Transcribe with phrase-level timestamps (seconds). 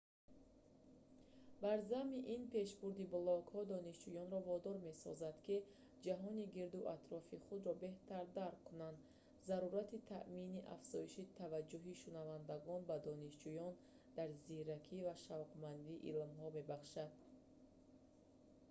[1.63, 5.55] бар замми ин пешбурди блогҳо донишҷӯёнро водор месозад ки
[6.05, 8.97] ҷаҳони гирду атрофи худро беҳтар дарк кунанд.
[9.49, 13.73] зарурати таъмини афзоиши таваҷҷуҳи шунавандагон ба донишҷӯён
[14.17, 17.19] дар зиракӣ ва шавқмандӣ илҳом мебахшад тото соли 2004